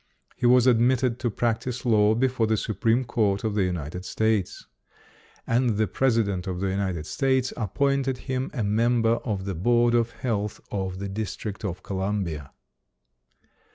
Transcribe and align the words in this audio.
He 0.35 0.47
was 0.47 0.65
admitted 0.65 1.19
to 1.19 1.29
practice 1.29 1.85
law 1.85 2.15
before 2.15 2.47
the 2.47 2.57
Supreme 2.57 3.05
Court 3.05 3.43
of 3.43 3.53
the 3.53 3.61
United 3.61 4.03
States. 4.03 4.65
And 5.45 5.77
the 5.77 5.85
President 5.85 6.47
of 6.47 6.59
the 6.59 6.69
United 6.71 7.05
States 7.05 7.53
appointed 7.55 8.17
him 8.17 8.49
a 8.51 8.63
member 8.63 9.17
of 9.17 9.45
the 9.45 9.53
Board 9.53 9.93
of 9.93 10.09
Health 10.13 10.59
of 10.71 10.97
the 10.97 11.07
Dis 11.07 11.37
trict 11.37 11.63
of 11.63 11.83
Columbia. 11.83 12.51